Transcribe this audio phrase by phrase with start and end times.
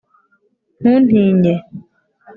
[0.81, 1.53] ntuntinye